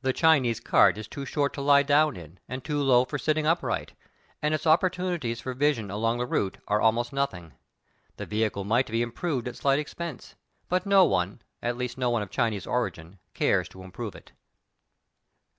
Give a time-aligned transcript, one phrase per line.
[0.00, 3.46] The Chinese cart is too short to lie down in and too low for sitting
[3.46, 3.92] upright,
[4.40, 7.52] and its opportunities for vision along the route are almost nothing.
[8.16, 10.36] The vehicle might be improved at slight expense,
[10.70, 14.32] but no one, at least no one of Chinese origin, cares to improve it.